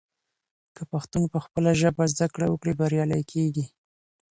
[0.75, 3.65] که پښتون پخپله ژبه زده کړه وکړي، بریالی کیږي.